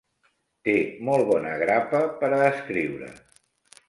Té 0.69 0.73
molt 1.09 1.29
bona 1.31 1.51
grapa 1.63 1.99
per 2.23 2.31
a 2.39 2.39
escriure. 2.47 3.11